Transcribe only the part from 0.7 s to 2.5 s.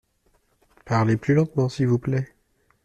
Parlez plus lentement s’il vous plait.